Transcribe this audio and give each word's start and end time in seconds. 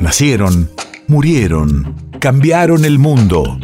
Nacieron, 0.00 0.70
murieron, 1.08 1.94
cambiaron 2.20 2.86
el 2.86 2.98
mundo. 2.98 3.58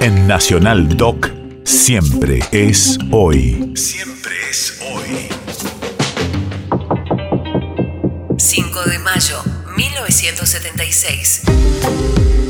En 0.00 0.26
Nacional 0.26 0.98
Doc, 0.98 1.30
siempre 1.64 2.40
es 2.52 2.98
hoy. 3.10 3.72
Siempre 3.74 4.34
es 4.50 4.78
hoy. 4.92 5.28
5 8.36 8.80
de 8.84 8.98
mayo, 8.98 9.42
1976. 9.78 11.42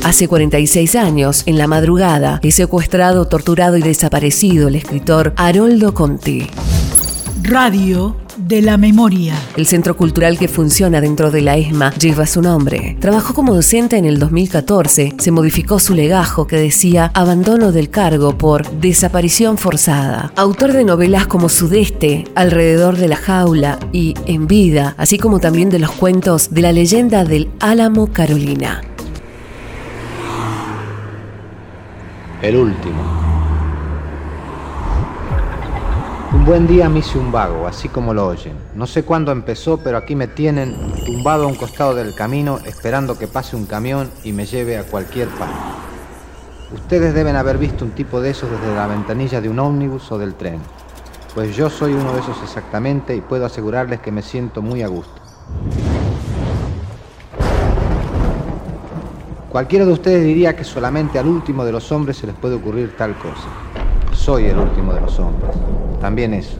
Hace 0.03 0.27
46 0.27 0.95
años, 0.95 1.43
en 1.45 1.57
la 1.57 1.67
madrugada, 1.67 2.41
es 2.43 2.55
secuestrado, 2.55 3.29
torturado 3.29 3.77
y 3.77 3.81
desaparecido 3.81 4.67
el 4.67 4.75
escritor 4.75 5.33
Haroldo 5.37 5.93
Conti. 5.93 6.49
Radio 7.41 8.17
de 8.37 8.61
la 8.61 8.77
memoria. 8.77 9.35
El 9.55 9.65
centro 9.65 9.97
cultural 9.97 10.37
que 10.37 10.47
funciona 10.47 11.01
dentro 11.01 11.31
de 11.31 11.41
la 11.41 11.57
ESMA 11.57 11.93
lleva 11.93 12.25
su 12.25 12.41
nombre. 12.41 12.97
Trabajó 12.99 13.33
como 13.33 13.53
docente 13.53 13.97
en 13.97 14.05
el 14.05 14.19
2014. 14.19 15.15
Se 15.17 15.31
modificó 15.31 15.79
su 15.79 15.93
legajo 15.93 16.47
que 16.47 16.57
decía 16.57 17.11
abandono 17.13 17.71
del 17.71 17.89
cargo 17.89 18.37
por 18.37 18.69
desaparición 18.79 19.57
forzada. 19.57 20.31
Autor 20.35 20.73
de 20.73 20.83
novelas 20.83 21.27
como 21.27 21.49
Sudeste, 21.49 22.25
Alrededor 22.35 22.97
de 22.97 23.07
la 23.07 23.15
jaula 23.15 23.79
y 23.91 24.13
En 24.25 24.47
vida, 24.47 24.95
así 24.97 25.17
como 25.17 25.39
también 25.39 25.69
de 25.69 25.79
los 25.79 25.91
cuentos 25.91 26.51
de 26.51 26.61
la 26.61 26.71
leyenda 26.71 27.25
del 27.25 27.49
Álamo 27.59 28.07
Carolina. 28.07 28.81
El 32.41 32.55
último. 32.55 33.01
Un 36.33 36.36
buen 36.47 36.65
día 36.65 36.87
me 36.87 36.99
hice 36.99 37.19
un 37.19 37.29
vago, 37.29 37.67
así 37.67 37.89
como 37.89 38.13
lo 38.13 38.25
oyen. 38.25 38.55
No 38.73 38.87
sé 38.87 39.03
cuándo 39.03 39.33
empezó, 39.33 39.79
pero 39.79 39.97
aquí 39.97 40.15
me 40.15 40.27
tienen 40.27 40.77
tumbado 41.05 41.43
a 41.43 41.47
un 41.47 41.55
costado 41.55 41.93
del 41.93 42.15
camino 42.15 42.59
esperando 42.65 43.19
que 43.19 43.27
pase 43.27 43.57
un 43.57 43.65
camión 43.65 44.09
y 44.23 44.31
me 44.31 44.45
lleve 44.45 44.77
a 44.77 44.83
cualquier 44.83 45.27
parte. 45.27 45.59
Ustedes 46.73 47.13
deben 47.13 47.35
haber 47.35 47.57
visto 47.57 47.83
un 47.83 47.91
tipo 47.91 48.21
de 48.21 48.29
esos 48.29 48.49
desde 48.49 48.73
la 48.73 48.87
ventanilla 48.87 49.41
de 49.41 49.49
un 49.49 49.59
ómnibus 49.59 50.09
o 50.13 50.17
del 50.17 50.35
tren. 50.35 50.61
Pues 51.35 51.53
yo 51.53 51.69
soy 51.69 51.91
uno 51.91 52.13
de 52.13 52.21
esos 52.21 52.41
exactamente 52.41 53.13
y 53.13 53.19
puedo 53.19 53.45
asegurarles 53.45 53.99
que 53.99 54.13
me 54.13 54.21
siento 54.21 54.61
muy 54.61 54.83
a 54.83 54.87
gusto. 54.87 55.21
Cualquiera 59.49 59.85
de 59.85 59.91
ustedes 59.91 60.23
diría 60.23 60.55
que 60.55 60.63
solamente 60.63 61.19
al 61.19 61.27
último 61.27 61.65
de 61.65 61.73
los 61.73 61.91
hombres 61.91 62.15
se 62.15 62.25
les 62.25 62.35
puede 62.37 62.55
ocurrir 62.55 62.95
tal 62.95 63.17
cosa. 63.17 63.76
Soy 64.27 64.47
el 64.47 64.57
último 64.57 64.91
de 64.91 64.99
los 64.99 65.17
hombres 65.19 65.55
también 66.01 66.33
eso. 66.33 66.57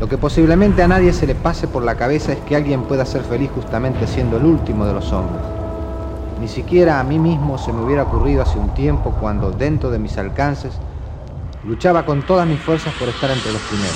Lo 0.00 0.08
que 0.08 0.18
posiblemente 0.18 0.82
a 0.82 0.88
nadie 0.88 1.12
se 1.12 1.24
le 1.24 1.36
pase 1.36 1.68
por 1.68 1.84
la 1.84 1.94
cabeza 1.94 2.32
es 2.32 2.40
que 2.40 2.56
alguien 2.56 2.82
pueda 2.82 3.06
ser 3.06 3.22
feliz 3.22 3.48
justamente 3.54 4.08
siendo 4.08 4.38
el 4.38 4.44
último 4.44 4.84
de 4.84 4.92
los 4.92 5.12
hombres. 5.12 5.40
Ni 6.40 6.48
siquiera 6.48 6.98
a 6.98 7.04
mí 7.04 7.20
mismo 7.20 7.58
se 7.58 7.72
me 7.72 7.84
hubiera 7.84 8.02
ocurrido 8.02 8.42
hace 8.42 8.58
un 8.58 8.74
tiempo 8.74 9.14
cuando, 9.20 9.52
dentro 9.52 9.92
de 9.92 10.00
mis 10.00 10.18
alcances, 10.18 10.72
luchaba 11.64 12.04
con 12.04 12.22
todas 12.22 12.48
mis 12.48 12.58
fuerzas 12.58 12.92
por 12.94 13.08
estar 13.08 13.30
entre 13.30 13.52
los 13.52 13.62
primeros. 13.62 13.94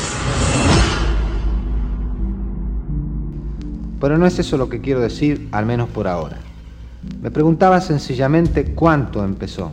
Pero 4.00 4.18
no 4.18 4.24
es 4.24 4.38
eso 4.38 4.56
lo 4.56 4.68
que 4.68 4.80
quiero 4.80 5.00
decir, 5.00 5.48
al 5.50 5.66
menos 5.66 5.88
por 5.88 6.06
ahora. 6.06 6.36
Me 7.20 7.33
preguntaba 7.33 7.80
sencillamente 7.80 8.66
cuánto 8.66 9.24
empezó. 9.24 9.72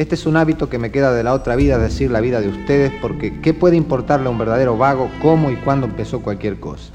Este 0.00 0.14
es 0.14 0.24
un 0.24 0.38
hábito 0.38 0.70
que 0.70 0.78
me 0.78 0.90
queda 0.90 1.12
de 1.12 1.22
la 1.22 1.34
otra 1.34 1.56
vida, 1.56 1.76
decir 1.76 2.10
la 2.10 2.22
vida 2.22 2.40
de 2.40 2.48
ustedes, 2.48 2.90
porque 3.02 3.38
¿qué 3.42 3.52
puede 3.52 3.76
importarle 3.76 4.28
a 4.28 4.30
un 4.30 4.38
verdadero 4.38 4.78
vago 4.78 5.10
cómo 5.20 5.50
y 5.50 5.56
cuándo 5.56 5.84
empezó 5.86 6.22
cualquier 6.22 6.58
cosa? 6.58 6.90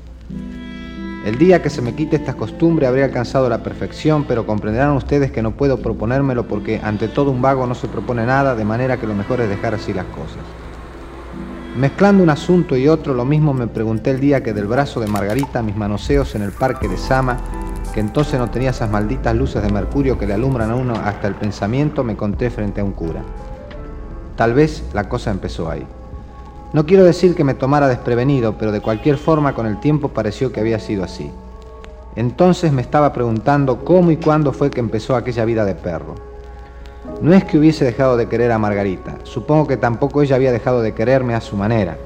El 1.23 1.37
día 1.37 1.61
que 1.61 1.69
se 1.69 1.83
me 1.83 1.93
quite 1.93 2.15
esta 2.15 2.33
costumbre 2.33 2.87
habré 2.87 3.03
alcanzado 3.03 3.47
la 3.47 3.61
perfección, 3.61 4.25
pero 4.27 4.47
comprenderán 4.47 4.93
ustedes 4.93 5.29
que 5.31 5.43
no 5.43 5.51
puedo 5.51 5.77
proponérmelo 5.83 6.47
porque 6.47 6.81
ante 6.83 7.07
todo 7.07 7.29
un 7.29 7.43
vago 7.43 7.67
no 7.67 7.75
se 7.75 7.87
propone 7.87 8.25
nada, 8.25 8.55
de 8.55 8.65
manera 8.65 8.97
que 8.97 9.05
lo 9.05 9.13
mejor 9.13 9.39
es 9.39 9.49
dejar 9.49 9.75
así 9.75 9.93
las 9.93 10.05
cosas. 10.05 10.39
Mezclando 11.77 12.23
un 12.23 12.31
asunto 12.31 12.75
y 12.75 12.87
otro, 12.87 13.13
lo 13.13 13.23
mismo 13.23 13.53
me 13.53 13.67
pregunté 13.67 14.09
el 14.09 14.19
día 14.19 14.41
que 14.41 14.51
del 14.51 14.65
brazo 14.65 14.99
de 14.99 15.05
Margarita 15.05 15.61
mis 15.61 15.75
manoseos 15.75 16.33
en 16.33 16.41
el 16.41 16.53
parque 16.53 16.87
de 16.87 16.97
Sama 16.97 17.37
que 17.95 18.01
entonces 18.01 18.37
no 18.37 18.49
tenía 18.49 18.71
esas 18.71 18.89
malditas 18.89 19.33
luces 19.33 19.63
de 19.63 19.71
mercurio 19.71 20.19
que 20.19 20.27
le 20.27 20.33
alumbran 20.33 20.69
a 20.69 20.75
uno 20.75 20.95
hasta 21.01 21.29
el 21.29 21.35
pensamiento, 21.35 22.03
me 22.03 22.17
conté 22.17 22.49
frente 22.49 22.81
a 22.81 22.83
un 22.83 22.91
cura. 22.91 23.21
Tal 24.35 24.53
vez 24.53 24.83
la 24.93 25.07
cosa 25.07 25.31
empezó 25.31 25.69
ahí. 25.69 25.87
No 26.73 26.85
quiero 26.85 27.05
decir 27.05 27.35
que 27.35 27.45
me 27.45 27.53
tomara 27.53 27.87
desprevenido, 27.87 28.57
pero 28.57 28.73
de 28.73 28.81
cualquier 28.81 29.15
forma 29.15 29.55
con 29.55 29.65
el 29.65 29.79
tiempo 29.79 30.09
pareció 30.09 30.51
que 30.51 30.59
había 30.59 30.77
sido 30.77 31.05
así. 31.05 31.31
Entonces 32.17 32.73
me 32.73 32.81
estaba 32.81 33.13
preguntando 33.13 33.85
cómo 33.85 34.11
y 34.11 34.17
cuándo 34.17 34.51
fue 34.51 34.71
que 34.71 34.81
empezó 34.81 35.15
aquella 35.15 35.45
vida 35.45 35.63
de 35.63 35.75
perro. 35.75 36.15
No 37.21 37.33
es 37.33 37.45
que 37.45 37.57
hubiese 37.57 37.85
dejado 37.85 38.17
de 38.17 38.27
querer 38.27 38.51
a 38.51 38.59
Margarita, 38.59 39.19
supongo 39.23 39.67
que 39.67 39.77
tampoco 39.77 40.21
ella 40.21 40.35
había 40.35 40.51
dejado 40.51 40.81
de 40.81 40.93
quererme 40.93 41.33
a 41.33 41.39
su 41.39 41.55
manera, 41.55 41.97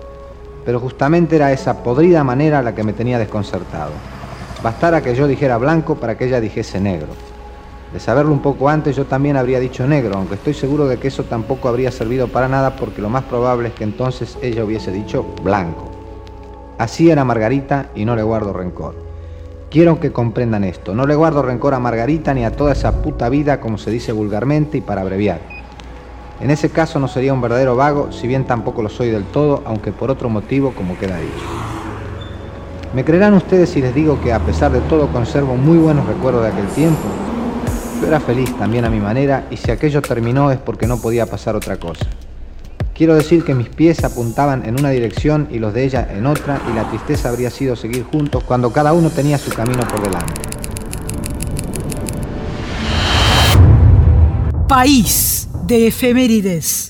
pero 0.65 0.79
justamente 0.79 1.37
era 1.37 1.51
esa 1.51 1.81
podrida 1.81 2.23
manera 2.23 2.61
la 2.61 2.75
que 2.75 2.83
me 2.83 2.93
tenía 2.93 3.17
desconcertado. 3.17 4.18
Bastara 4.61 5.01
que 5.01 5.15
yo 5.15 5.25
dijera 5.25 5.57
blanco 5.57 5.95
para 5.95 6.17
que 6.17 6.25
ella 6.25 6.41
dijese 6.41 6.81
negro. 6.81 7.07
De 7.93 7.99
saberlo 7.99 8.33
un 8.33 8.41
poco 8.41 8.69
antes 8.69 8.95
yo 8.95 9.05
también 9.05 9.37
habría 9.37 9.59
dicho 9.59 9.87
negro, 9.87 10.17
aunque 10.17 10.35
estoy 10.35 10.53
seguro 10.53 10.85
de 10.85 10.97
que 10.99 11.07
eso 11.07 11.23
tampoco 11.23 11.69
habría 11.69 11.91
servido 11.91 12.27
para 12.27 12.47
nada 12.47 12.75
porque 12.75 13.01
lo 13.01 13.09
más 13.09 13.23
probable 13.23 13.69
es 13.69 13.73
que 13.73 13.85
entonces 13.85 14.37
ella 14.41 14.65
hubiese 14.65 14.91
dicho 14.91 15.23
blanco. 15.43 15.89
Así 16.77 17.09
era 17.09 17.23
Margarita 17.23 17.89
y 17.95 18.05
no 18.05 18.15
le 18.15 18.23
guardo 18.23 18.53
rencor. 18.53 18.95
Quiero 19.71 19.99
que 19.99 20.11
comprendan 20.11 20.63
esto, 20.63 20.93
no 20.93 21.07
le 21.07 21.15
guardo 21.15 21.41
rencor 21.41 21.73
a 21.73 21.79
Margarita 21.79 22.33
ni 22.33 22.43
a 22.43 22.51
toda 22.51 22.73
esa 22.73 23.01
puta 23.01 23.29
vida 23.29 23.61
como 23.61 23.77
se 23.77 23.91
dice 23.91 24.11
vulgarmente 24.11 24.77
y 24.77 24.81
para 24.81 25.01
abreviar. 25.01 25.39
En 26.41 26.51
ese 26.51 26.69
caso 26.69 26.99
no 26.99 27.07
sería 27.07 27.33
un 27.33 27.41
verdadero 27.41 27.75
vago, 27.75 28.11
si 28.11 28.27
bien 28.27 28.45
tampoco 28.45 28.81
lo 28.81 28.89
soy 28.89 29.09
del 29.09 29.25
todo, 29.25 29.63
aunque 29.65 29.91
por 29.91 30.11
otro 30.11 30.29
motivo 30.29 30.73
como 30.73 30.97
queda 30.97 31.17
dicho. 31.17 31.78
¿Me 32.91 33.05
creerán 33.05 33.35
ustedes 33.35 33.69
si 33.69 33.81
les 33.81 33.93
digo 33.93 34.19
que 34.19 34.33
a 34.33 34.39
pesar 34.39 34.71
de 34.71 34.81
todo 34.81 35.11
conservo 35.11 35.55
muy 35.55 35.77
buenos 35.77 36.07
recuerdos 36.07 36.41
de 36.41 36.49
aquel 36.49 36.67
tiempo? 36.69 36.97
Yo 38.01 38.07
era 38.07 38.19
feliz 38.19 38.57
también 38.57 38.83
a 38.83 38.89
mi 38.89 38.99
manera 38.99 39.45
y 39.51 39.57
si 39.57 39.69
aquello 39.69 40.01
terminó 40.01 40.51
es 40.51 40.57
porque 40.57 40.87
no 40.87 40.99
podía 40.99 41.27
pasar 41.27 41.55
otra 41.55 41.77
cosa. 41.77 42.07
Quiero 42.95 43.13
decir 43.13 43.45
que 43.45 43.53
mis 43.53 43.69
pies 43.69 44.03
apuntaban 44.03 44.65
en 44.65 44.79
una 44.79 44.89
dirección 44.89 45.47
y 45.51 45.59
los 45.59 45.73
de 45.75 45.83
ella 45.83 46.07
en 46.11 46.25
otra 46.25 46.61
y 46.69 46.75
la 46.75 46.89
tristeza 46.89 47.29
habría 47.29 47.51
sido 47.51 47.75
seguir 47.75 48.03
juntos 48.05 48.43
cuando 48.43 48.73
cada 48.73 48.91
uno 48.91 49.11
tenía 49.11 49.37
su 49.37 49.51
camino 49.51 49.87
por 49.87 50.01
delante. 50.01 50.33
País 54.67 55.47
de 55.67 55.87
efemérides. 55.87 56.88